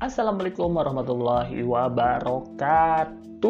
[0.00, 3.44] Assalamualaikum warahmatullahi wabarakatuh.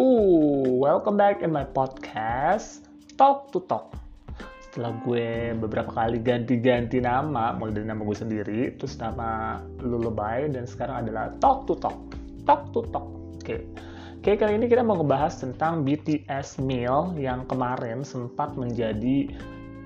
[0.82, 3.94] Welcome back in my podcast Talk to Talk.
[4.66, 10.66] Setelah gue beberapa kali ganti-ganti nama, mulai dari nama gue sendiri, terus nama Lullaby, dan
[10.66, 12.18] sekarang adalah Talk to Talk.
[12.42, 13.06] Talk to Talk.
[13.38, 13.70] Oke.
[14.18, 19.30] Oke, kali ini kita mau ngebahas tentang BTS Meal yang kemarin sempat menjadi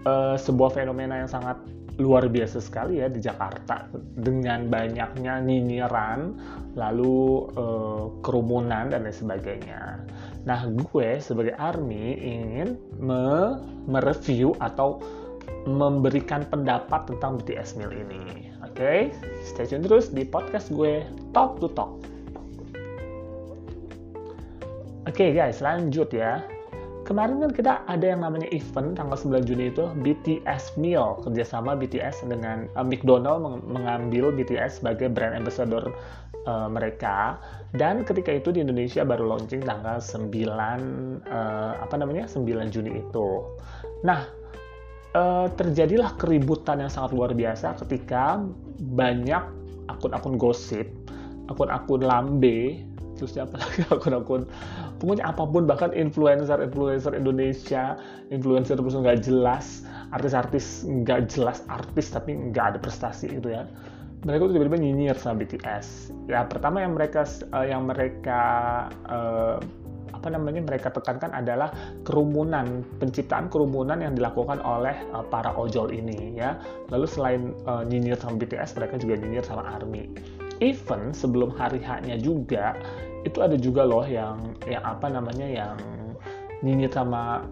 [0.08, 1.60] uh, sebuah fenomena yang sangat
[2.02, 3.86] luar biasa sekali ya di Jakarta
[4.18, 6.34] dengan banyaknya nyinyiran
[6.75, 10.03] lalu uh, kerumunan dan lain sebagainya.
[10.43, 14.98] Nah, gue sebagai army ingin me mereview atau
[15.64, 18.53] memberikan pendapat tentang BTS Meal ini.
[18.64, 18.98] Oke, okay?
[19.46, 22.03] stay tune terus di podcast gue Talk to Talk.
[25.04, 26.54] Oke okay, guys, lanjut ya
[27.04, 32.25] kemarin kan kita ada yang namanya event tanggal 9 Juni itu BTS Meal kerjasama BTS
[32.27, 35.93] dengan uh, McDonald meng mengambil BTS sebagai brand ambassador
[36.48, 37.37] uh, mereka
[37.77, 40.33] dan ketika itu di Indonesia baru launching tanggal 9
[41.28, 43.28] uh, apa namanya 9 Juni itu.
[44.03, 44.25] Nah
[45.12, 48.41] uh, terjadilah keributan yang sangat luar biasa ketika
[48.97, 49.45] banyak
[49.93, 50.89] akun-akun gosip,
[51.53, 52.81] akun-akun lambe
[53.15, 54.43] terus siapa lagi akun-akun
[54.98, 57.98] pokoknya apa pun bahkan influencer influencer Indonesia
[58.31, 59.83] influencer terus nggak jelas
[60.14, 63.67] artis-artis nggak jelas artis tapi nggak ada prestasi gitu ya.
[64.25, 68.42] Mereka tuh tiba-tiba nyinyir sama BTS ya pertama yang mereka uh, yang mereka
[69.05, 69.61] uh,
[70.15, 71.69] apa namanya mereka tekankan adalah
[72.09, 76.56] kerumunan penciptaan kerumunan yang dilakukan oleh uh, para ojol ini ya.
[76.89, 80.09] Lalu selain uh, nyinyir sama BTS mereka juga nyinyir sama ARMY
[80.60, 82.78] even sebelum hari H-nya juga
[83.24, 85.77] itu ada juga loh yang yang apa namanya yang
[86.60, 87.44] nyinyir sama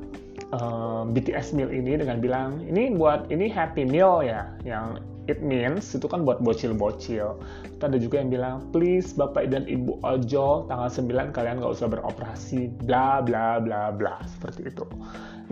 [0.53, 5.01] uh, eh, BTS meal ini dengan bilang ini buat ini happy meal ya yang
[5.31, 7.39] it means itu kan buat bocil-bocil.
[7.67, 11.89] Itu ada juga yang bilang please bapak dan ibu ojol tanggal 9 kalian nggak usah
[11.91, 14.85] beroperasi bla bla bla bla seperti itu.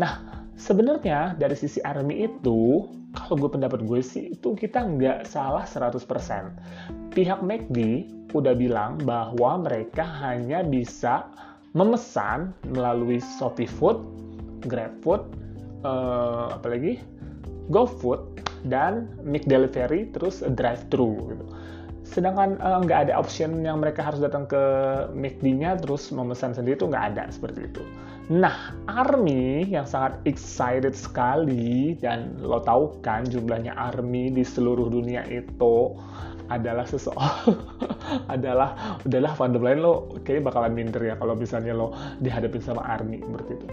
[0.01, 0.23] Nah
[0.59, 6.07] sebenarnya dari sisi army itu kalau gue pendapat gue sih itu kita nggak salah 100%.
[7.11, 11.27] Pihak McD udah bilang bahwa mereka hanya bisa
[11.75, 13.99] memesan melalui Shopee Food,
[14.67, 15.23] GrabFood,
[15.83, 17.03] uh, apalagi
[17.71, 21.47] GoFood dan Mc Delivery terus drive thru gitu.
[22.05, 24.63] Sedangkan uh, nggak ada option yang mereka harus datang ke
[25.15, 27.83] McD-nya terus memesan sendiri itu nggak ada seperti itu.
[28.31, 35.27] Nah, ARMY yang sangat excited sekali dan lo tahu kan jumlahnya ARMY di seluruh dunia
[35.27, 35.99] itu
[36.51, 37.63] adalah seseorang
[38.35, 43.23] adalah udahlah fandom lain lo kayaknya bakalan minder ya kalau misalnya lo dihadapin sama ARMY
[43.23, 43.67] seperti itu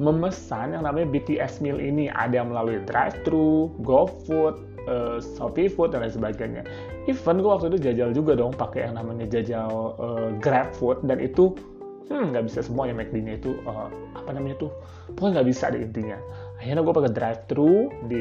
[0.00, 4.56] memesan yang namanya BTS meal ini ada melalui drive thru, GoFood,
[4.88, 6.62] uh, Shopee Food dan lain sebagainya.
[7.04, 11.20] Even gue waktu itu jajal juga dong pakai yang namanya jajal uh, Grab Food dan
[11.20, 11.52] itu
[12.10, 13.86] hmm nggak bisa semua yang McD-nya itu uh,
[14.18, 14.70] apa namanya tuh
[15.14, 16.18] pokoknya nggak bisa deh intinya
[16.58, 17.74] akhirnya gue pakai drive thru
[18.10, 18.20] di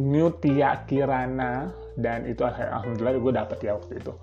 [0.00, 4.14] Mutia Kirana dan itu alhamdulillah gue dapet ya waktu itu.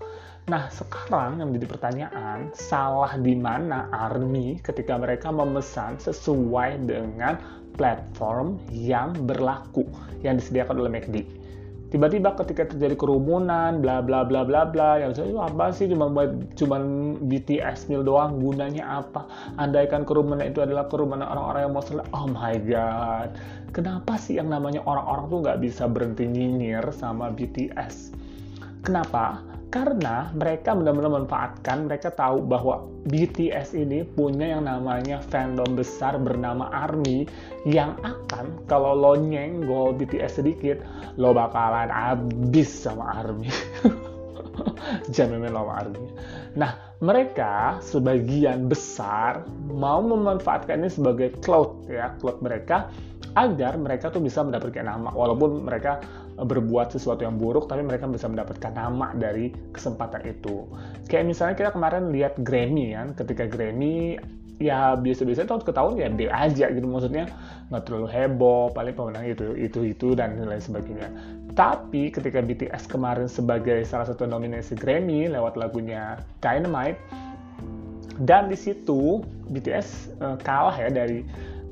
[0.47, 7.35] Nah sekarang yang menjadi pertanyaan salah di mana Army ketika mereka memesan sesuai dengan
[7.75, 9.83] platform yang berlaku
[10.23, 11.44] yang disediakan oleh McD
[11.89, 15.89] tiba-tiba ketika terjadi kerumunan bla bla bla bla bla yang saya apa sih?
[15.89, 16.81] Cuma buat cuma
[17.21, 19.27] BTS meal doang gunanya apa?
[19.61, 23.35] Andaikan kerumunan itu adalah kerumunan orang-orang yang mau sholat oh my god.
[23.75, 28.15] Kenapa sih yang namanya orang-orang tuh nggak bisa berhenti nyinyir sama BTS
[28.85, 29.41] kenapa
[29.75, 36.71] karena mereka benar-benar memanfaatkan mereka tahu bahwa BTS ini punya yang namanya fandom besar bernama
[36.71, 37.27] ARMY
[37.67, 40.79] yang akan kalau lo nyenggol BTS sedikit
[41.19, 43.51] lo bakalan habis sama ARMY.
[45.15, 46.07] Jangan main sama ARMY.
[46.55, 46.71] Nah
[47.03, 52.87] mereka sebagian besar mau memanfaatkan ini sebagai cloud ya cloud mereka
[53.35, 55.99] agar mereka tuh bisa mendapatkan nama walaupun mereka
[56.35, 60.67] berbuat sesuatu yang buruk tapi mereka bisa mendapatkan nama dari kesempatan itu.
[61.07, 63.15] Kayak misalnya kita kemarin lihat Grammy kan?
[63.15, 64.19] Ketika Grammy
[64.55, 66.83] ya biasa-biasa tahun ke tahun ya B aja gitu.
[66.87, 67.31] Maksudnya
[67.71, 71.07] nggak terlalu heboh paling pemenang itu itu itu dan lain sebagainya.
[71.55, 76.99] Tapi ketika BTS kemarin sebagai salah satu nominasi Grammy lewat lagunya Dynamite
[78.23, 81.23] dan di situ BTS uh, kalah ya dari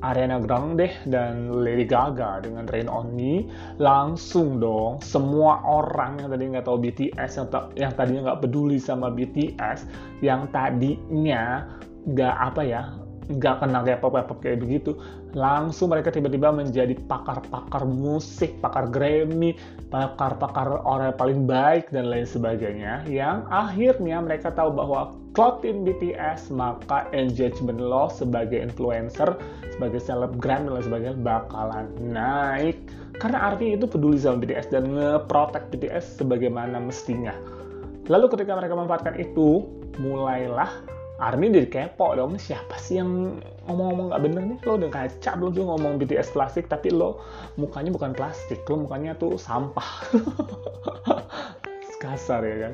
[0.04, 3.48] Ariana Grande dan Lady Gaga dengan Rain On Me.
[3.80, 7.48] Langsung dong semua orang yang tadi nggak tahu BTS yang,
[7.80, 9.88] yang tadinya nggak peduli sama BTS
[10.20, 11.64] yang tadinya
[12.04, 12.82] nggak apa ya
[13.28, 14.96] nggak kenal K-pop kayak begitu.
[15.32, 19.56] Langsung mereka tiba-tiba menjadi pakar-pakar musik pakar Grammy
[19.88, 26.54] pakar-pakar orang yang paling baik dan lain sebagainya yang akhirnya mereka tahu bahwa Cloudin BTS
[26.54, 29.34] maka engagement lo sebagai influencer
[29.74, 32.78] sebagai selebgram dan lain sebagainya bakalan naik.
[33.18, 37.34] Karena artinya itu peduli sama BTS dan ngeprotek BTS sebagaimana mestinya.
[38.06, 39.66] Lalu ketika mereka memanfaatkan itu
[39.98, 40.70] mulailah
[41.24, 44.58] Army jadi kepo dong siapa sih yang ngomong-ngomong gak bener nih?
[44.68, 47.24] Lo udah kaca belum tuh ngomong BTS plastik tapi lo
[47.56, 49.88] mukanya bukan plastik lo mukanya tuh sampah.
[52.04, 52.72] Kasar ya kan?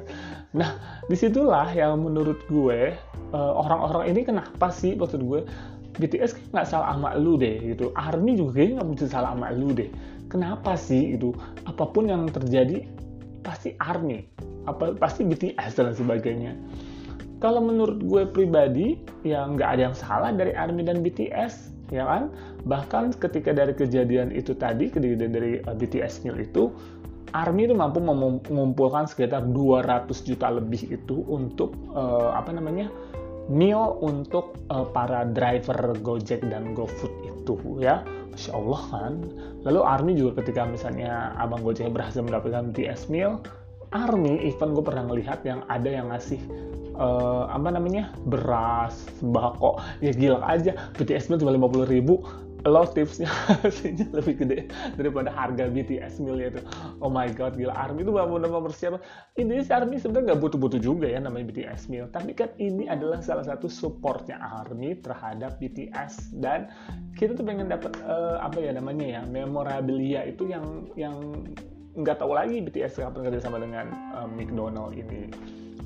[0.58, 0.70] Nah
[1.06, 2.90] di situlah yang menurut gue
[3.30, 5.46] eh, orang-orang ini kenapa sih maksud gue
[6.02, 7.94] BTS nggak salah sama lu deh gitu.
[7.94, 9.86] Army juga nggak mungkin salah sama lu deh.
[10.26, 11.30] Kenapa sih itu
[11.62, 12.82] apa pun yang terjadi
[13.46, 14.26] pasti Army
[14.68, 16.52] apa pasti BTS dan sebagainya
[17.40, 22.30] kalau menurut gue pribadi ya nggak ada yang salah dari ARMY dan BTS ya kan?
[22.68, 26.70] Bahkan ketika dari kejadian itu tadi kejadian dari uh, BTS Meal itu
[27.32, 32.90] ARMY itu mampu mengumpulkan sekitar 200 juta lebih itu untuk uh, apa namanya
[33.50, 38.04] meal untuk uh, para driver Gojek dan GoFood itu ya.
[38.30, 39.12] Masya Allah kan?
[39.66, 43.42] Lalu ARMY juga ketika misalnya abang Gojek berhasil mendapatkan BTS meal
[43.90, 46.38] ARMY event gue pernah ngelihat yang ada yang ngasih
[47.00, 49.80] uh, apa namanya beras sembako.
[50.04, 50.76] Ya gila aja.
[51.00, 52.20] BTS meal cuma lima puluh ribu.
[52.68, 53.24] Lo tipsnya
[53.64, 54.68] hasilnya lebih gede
[55.00, 56.60] daripada harga BTS meal itu.
[57.00, 57.72] Oh my god gila.
[57.72, 59.00] Army itu mau nama persiapan.
[59.40, 63.24] Ini si Army sebenarnya nggak butuh-butuh juga ya namanya BTS meal tapi kan ini adalah
[63.24, 66.68] salah satu supportnya Army terhadap BTS dan
[67.16, 71.16] kita tuh pengen dapat uh, apa ya namanya ya memorabilia itu yang yang
[71.96, 75.32] nggak tahu lagi BTS kapan kerja sama dengan uh, McDonald ini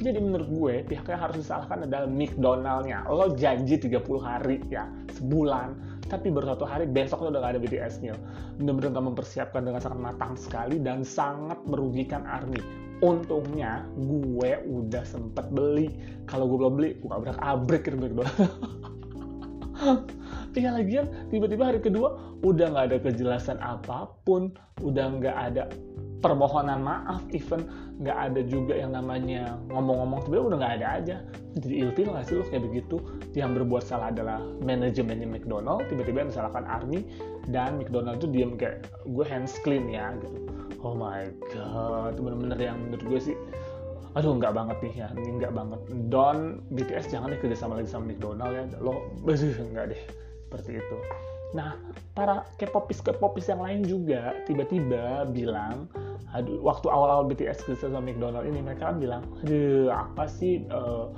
[0.03, 3.07] jadi menurut gue pihak yang harus disalahkan adalah McDonald-nya.
[3.07, 5.75] Lo janji 30 hari ya, sebulan,
[6.11, 8.19] tapi baru satu hari besok lo udah gak ada BTS meal.
[8.59, 12.59] Bener-bener gak mempersiapkan dengan sangat matang sekali dan sangat merugikan Army.
[13.03, 15.95] Untungnya gue udah sempet beli.
[16.27, 18.35] Kalau gue belum beli, gue abrak abrik gitu McDonald.
[20.55, 22.15] Iya lagian tiba-tiba hari kedua
[22.47, 24.55] udah nggak ada kejelasan apa pun,
[24.87, 25.67] udah nggak ada
[26.23, 27.67] permohonan maaf even
[28.03, 31.17] nggak ada juga yang namanya ngomong-ngomong sebenarnya udah nggak ada aja.
[31.55, 32.97] Jadi ilfil nggak sih lo kayak begitu?
[33.39, 37.07] Yang berbuat salah adalah manajemennya McDonald tiba-tiba yang disalahkan Army
[37.51, 40.39] dan McDonald itu diam kayak gue hands clean ya gitu.
[40.83, 43.37] Oh my god bener-bener yang menurut gue sih
[44.15, 45.81] aduh nggak banget nih ya ini nggak banget.
[46.11, 48.65] Don BTS jangan nih kerja sama lagi sama McDonald ya.
[48.83, 49.03] Lo
[49.75, 50.03] nggak deh
[50.55, 50.99] seperti itu
[51.55, 51.79] Nah,
[52.19, 55.87] para K-popis K-popis yang lain juga tiba-tiba bilang,
[56.35, 61.15] aduh, waktu awal-awal BTS kerja sama McDonald ini mereka kan bilang, aduh, apa sih uh,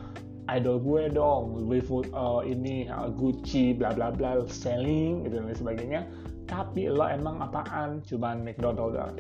[0.53, 6.01] idol gue dong, Louis uh, ini uh, Gucci, bla bla bla, selling gitu dan sebagainya.
[6.47, 8.07] Tapi lo emang apaan?
[8.07, 9.19] Cuman McDonald doang.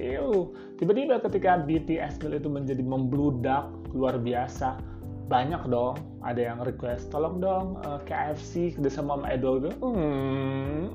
[0.79, 4.79] tiba-tiba ketika BTS itu menjadi membludak luar biasa,
[5.27, 10.87] banyak dong ada yang request tolong dong uh, KFC kerja sama gue hmm,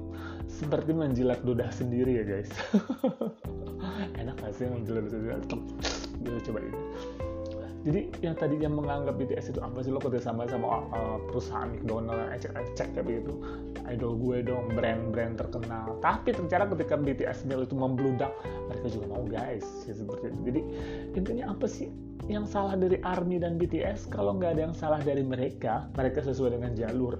[0.47, 2.51] seperti menjilat ludah sendiri ya guys.
[4.19, 6.39] Enak gak sih menjilat ludah sendiri?
[6.47, 6.79] Coba ini.
[7.81, 9.89] Jadi yang tadinya menganggap BTS itu apa sih?
[9.89, 13.33] Lo kerja sama sama uh, perusahaan McDonald ecek-ecek kayak begitu.
[13.89, 15.97] Idol gue dong brand-brand terkenal.
[15.97, 18.29] Tapi ternyata ketika BTS meal itu membludak
[18.69, 20.39] mereka juga mau guys ya, seperti itu.
[20.45, 20.61] Jadi
[21.17, 21.89] intinya apa sih
[22.31, 26.55] yang salah dari ARMY dan BTS kalau nggak ada yang salah dari mereka mereka sesuai
[26.55, 27.19] dengan jalur.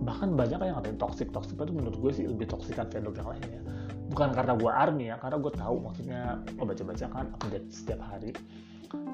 [0.00, 1.28] Bahkan banyak yang ngatain toxic.
[1.28, 3.60] Toxic itu menurut gue sih lebih toxikan fandom yang lainnya
[4.10, 6.20] bukan karena gue ARMY ya karena gue tahu maksudnya
[6.50, 8.34] gue baca-baca kan update setiap hari.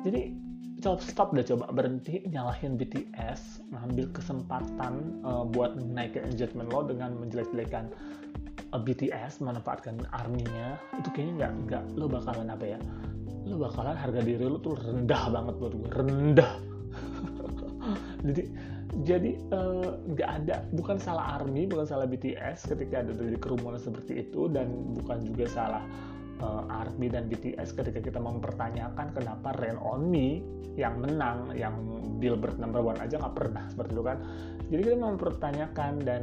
[0.02, 0.32] Jadi
[0.80, 7.16] coba stop deh coba berhenti nyalahin BTS ngambil kesempatan uh, buat naikin engagement lo dengan
[7.16, 7.88] menjelek-jelekan
[8.72, 12.78] eh, BTS memanfaatkan arminya itu kayaknya nggak nggak lo bakalan apa ya
[13.46, 16.52] lo bakalan harga diri lo tuh rendah banget buat gue rendah
[18.26, 18.42] jadi
[19.06, 23.78] jadi eh, nggak uh, ada bukan salah army bukan salah BTS ketika ada dari kerumunan
[23.78, 25.84] seperti itu dan bukan juga salah
[26.40, 30.44] uh, ARMY dan BTS ketika kita mempertanyakan kenapa Rain On Me
[30.76, 31.72] yang menang, yang
[32.20, 34.18] Billboard number one aja nggak pernah seperti itu kan.
[34.68, 36.22] Jadi kita mempertanyakan dan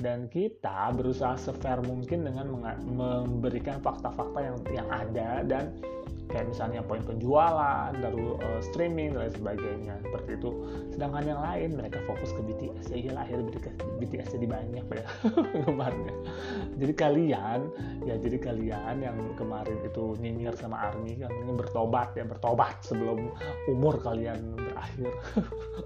[0.00, 2.50] dan kita berusaha sefair mungkin dengan
[2.82, 5.70] memberikan fakta-fakta yang yang ada dan
[6.32, 10.50] kayak misalnya poin penjualan, lalu uh, streaming dan lain sebagainya seperti itu.
[10.90, 13.44] Sedangkan yang lain mereka fokus ke BTS ya iyalah akhirnya
[14.00, 15.04] BTS jadi banyak ya
[15.68, 16.16] kemarinnya.
[16.80, 17.60] Jadi kalian
[18.08, 23.30] ya jadi kalian yang kemarin itu nyinyir sama Army kan ini bertobat ya bertobat sebelum
[23.68, 25.12] umur kalian berakhir.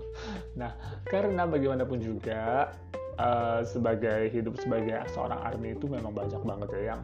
[0.61, 0.73] nah
[1.11, 2.73] karena bagaimanapun juga
[3.21, 7.01] uh, sebagai hidup sebagai seorang army itu memang banyak banget ya yang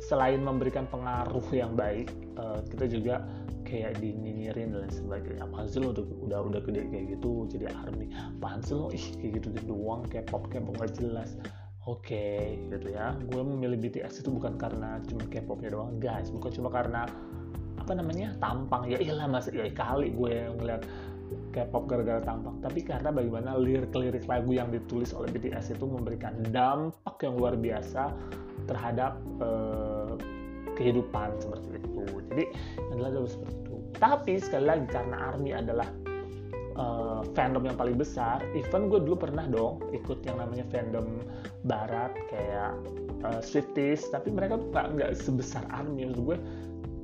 [0.00, 2.08] selain memberikan pengaruh yang baik
[2.40, 3.22] uh, kita juga
[3.70, 5.46] kayak dinyinyirin dan sebagainya.
[5.46, 8.10] Apaan sih lo udah, udah gede kayak gitu jadi army.
[8.40, 11.38] Apaan sih lo ih kayak gitu gitu doang kayak pop kayak nggak jelas.
[11.86, 13.14] Oke okay, gitu ya.
[13.30, 15.96] Gue memilih BTS itu bukan karena cuma K-popnya doang.
[16.02, 17.06] Guys bukan cuma karena
[17.78, 18.90] apa namanya tampang.
[18.90, 20.82] Ya iyalah mas ya kali gue ngeliat
[21.50, 27.16] K-pop gara-gara tampang tapi karena bagaimana lirik-lirik lagu yang ditulis oleh BTS itu memberikan dampak
[27.22, 28.14] yang luar biasa
[28.68, 30.14] terhadap uh,
[30.80, 32.02] kehidupan seperti itu.
[32.30, 32.44] Jadi
[32.94, 33.76] adalah seperti itu.
[34.00, 35.88] Tapi sekali lagi karena ARMY adalah
[36.80, 41.20] uh, fandom yang paling besar even gue dulu pernah dong ikut yang namanya fandom
[41.68, 42.72] barat kayak
[43.26, 46.08] uh, Swifties tapi mereka tuh nggak sebesar ARMY.
[46.08, 46.38] Menurut gue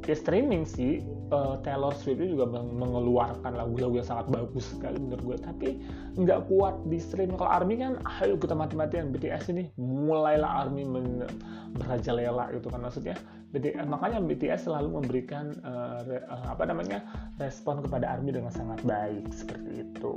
[0.06, 1.02] ya streaming sih.
[1.26, 5.36] Uh, Taylor Swift juga mengeluarkan lagu-lagu yang sangat bagus sekali menurut gue.
[5.42, 5.68] Tapi
[6.14, 7.34] nggak kuat di stream.
[7.34, 9.10] Kalau ARMY kan ayo kita mati-matian.
[9.10, 10.86] BTS ini mulailah ARMY
[11.74, 12.80] merajalela gitu kan.
[12.86, 13.18] Maksudnya
[13.50, 16.02] BTS, makanya BTS selalu memberikan uh,
[16.46, 17.02] apa namanya
[17.42, 19.26] respon kepada ARMY dengan sangat baik.
[19.34, 20.14] Seperti itu.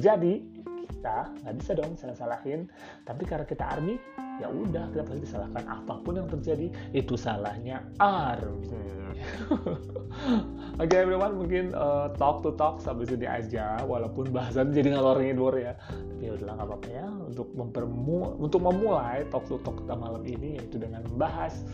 [0.00, 0.40] Jadi
[0.88, 2.72] kita nggak bisa dong salah-salahin.
[3.04, 4.00] Tapi karena kita ARMY
[4.36, 8.96] ya udah kita pasti disalahkan apa pun yang terjadi itu salahnya ARMY
[10.76, 15.24] Oke okay, everyone, mungkin uh, talk to talk sampai sini aja, walaupun bahasan jadi ngalor
[15.24, 15.72] ngidul ya.
[15.88, 17.06] Tapi ya udahlah nggak apa-apa ya.
[17.08, 21.64] Untuk mempermu untuk memulai talk to talk kita malam ini yaitu dengan membahas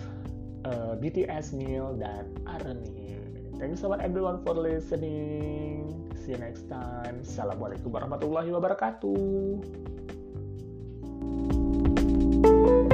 [0.71, 3.19] uh, eh, BTS Neil dan Army.
[3.59, 5.91] Thank you so much everyone for listening.
[6.23, 7.27] See you next time.
[7.27, 10.22] Assalamualaikum warahmatullahi wabarakatuh.
[12.63, 12.92] Thank you.